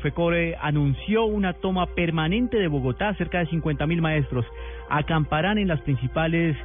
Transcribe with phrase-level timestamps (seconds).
[0.00, 3.14] FECORE anunció una toma permanente de Bogotá.
[3.14, 4.46] Cerca de 50.000 maestros
[4.88, 6.56] acamparán en los principales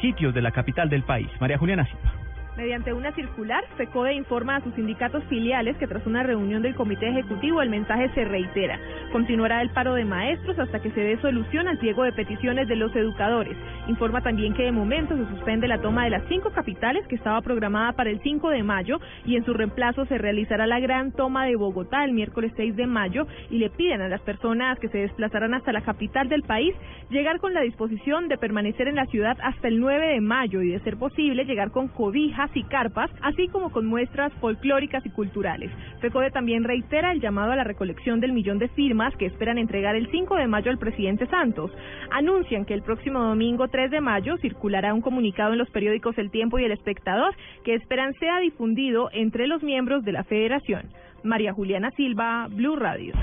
[0.00, 1.28] sitios de la capital del país.
[1.40, 2.23] María Juliana Silva.
[2.56, 7.08] Mediante una circular, FECODE informa a sus sindicatos filiales que tras una reunión del Comité
[7.08, 8.78] Ejecutivo el mensaje se reitera.
[9.10, 12.76] Continuará el paro de maestros hasta que se dé solución al pliego de peticiones de
[12.76, 13.56] los educadores.
[13.88, 17.42] Informa también que de momento se suspende la toma de las cinco capitales que estaba
[17.42, 21.46] programada para el 5 de mayo y en su reemplazo se realizará la gran toma
[21.46, 24.98] de Bogotá el miércoles 6 de mayo y le piden a las personas que se
[24.98, 26.72] desplazarán hasta la capital del país
[27.10, 30.70] llegar con la disposición de permanecer en la ciudad hasta el 9 de mayo y
[30.70, 35.70] de ser posible llegar con cobija y carpas, así como con muestras folclóricas y culturales.
[36.00, 39.96] FECODE también reitera el llamado a la recolección del millón de firmas que esperan entregar
[39.96, 41.70] el 5 de mayo al presidente Santos.
[42.10, 46.30] Anuncian que el próximo domingo 3 de mayo circulará un comunicado en los periódicos El
[46.30, 47.34] Tiempo y El Espectador
[47.64, 50.90] que esperan sea difundido entre los miembros de la federación.
[51.22, 53.14] María Juliana Silva, Blue Radio.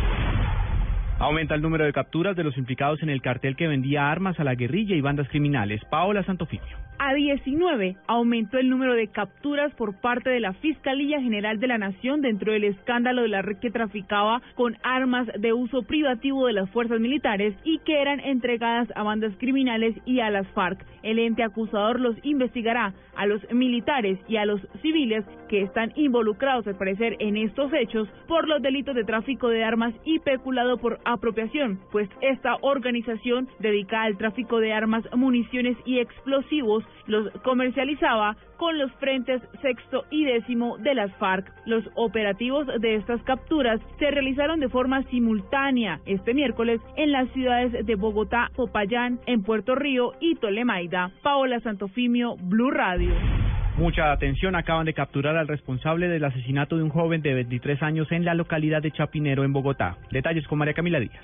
[1.22, 4.44] Aumenta el número de capturas de los implicados en el cartel que vendía armas a
[4.44, 5.80] la guerrilla y bandas criminales.
[5.86, 11.60] Paola Santofimio a 19 aumentó el número de capturas por parte de la Fiscalía General
[11.60, 15.82] de la Nación dentro del escándalo de la red que traficaba con armas de uso
[15.82, 20.48] privativo de las fuerzas militares y que eran entregadas a bandas criminales y a las
[20.50, 20.86] FARC.
[21.02, 26.68] El ente acusador los investigará a los militares y a los civiles que están involucrados
[26.68, 31.00] al parecer en estos hechos por los delitos de tráfico de armas y peculado por
[31.14, 38.78] apropiación, pues esta organización dedicada al tráfico de armas, municiones y explosivos los comercializaba con
[38.78, 41.52] los frentes sexto y décimo de las FARC.
[41.66, 47.86] Los operativos de estas capturas se realizaron de forma simultánea este miércoles en las ciudades
[47.86, 51.12] de Bogotá, Popayán, en Puerto Río y Tolemaida.
[51.24, 53.41] Paola Santofimio, Blue Radio.
[53.78, 58.12] Mucha atención, acaban de capturar al responsable del asesinato de un joven de 23 años
[58.12, 59.98] en la localidad de Chapinero, en Bogotá.
[60.12, 61.24] Detalles con María Camila Díaz.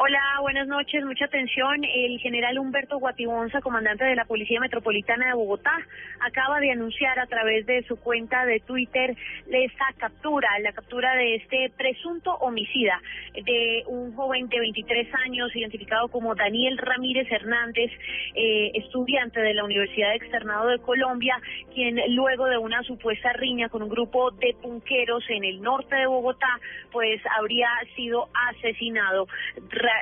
[0.00, 1.82] Hola, buenas noches, mucha atención.
[1.82, 5.76] El general Humberto Guatibonza, comandante de la Policía Metropolitana de Bogotá,
[6.20, 9.16] acaba de anunciar a través de su cuenta de Twitter
[9.50, 13.02] esta captura, la captura de este presunto homicida
[13.34, 17.90] de un joven de 23 años identificado como Daniel Ramírez Hernández,
[18.36, 21.40] eh, estudiante de la Universidad Externado de Colombia,
[21.74, 26.06] quien luego de una supuesta riña con un grupo de punqueros en el norte de
[26.06, 26.60] Bogotá,
[26.92, 29.26] pues habría sido asesinado.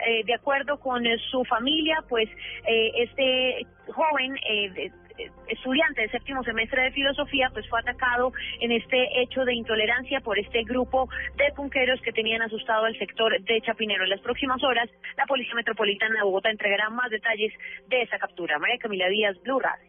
[0.06, 2.28] Eh, de acuerdo con eh, su familia, pues
[2.66, 4.34] eh, este joven
[5.48, 10.38] estudiante de séptimo semestre de filosofía, pues fue atacado en este hecho de intolerancia por
[10.38, 14.04] este grupo de punqueros que tenían asustado al sector de Chapinero.
[14.04, 17.52] En las próximas horas, la Policía Metropolitana de Bogotá entregará más detalles
[17.88, 18.58] de esa captura.
[18.58, 19.86] María Camila Díaz, Blue Radio.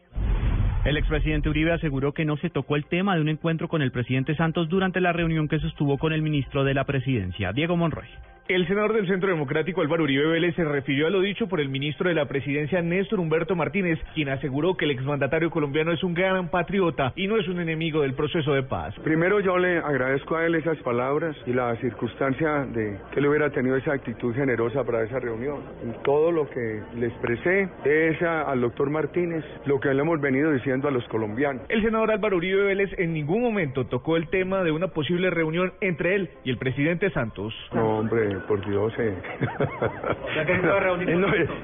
[0.84, 3.92] El expresidente Uribe aseguró que no se tocó el tema de un encuentro con el
[3.92, 8.08] presidente Santos durante la reunión que sostuvo con el ministro de la Presidencia, Diego Monroy.
[8.48, 11.68] El senador del Centro Democrático Álvaro Uribe Vélez se refirió a lo dicho por el
[11.68, 16.14] ministro de la Presidencia Néstor Humberto Martínez, quien aseguró que el exmandatario colombiano es un
[16.14, 18.94] gran patriota y no es un enemigo del proceso de paz.
[19.04, 23.50] Primero yo le agradezco a él esas palabras y la circunstancia de que él hubiera
[23.50, 25.58] tenido esa actitud generosa para esa reunión.
[25.86, 30.52] Y todo lo que le expresé es al doctor Martínez lo que le hemos venido
[30.52, 31.64] diciendo a los colombianos.
[31.68, 35.74] El senador Álvaro Uribe Vélez en ningún momento tocó el tema de una posible reunión
[35.82, 37.52] entre él y el presidente Santos.
[37.74, 38.92] No, hombre, por Dios.
[38.98, 39.14] Eh.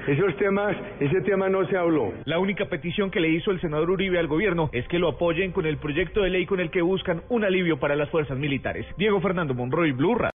[0.07, 2.13] esos temas, ese tema no se habló.
[2.25, 5.51] La única petición que le hizo el senador Uribe al gobierno es que lo apoyen
[5.51, 8.85] con el proyecto de ley con el que buscan un alivio para las fuerzas militares.
[8.97, 10.23] Diego Fernando Monroy, Blurra.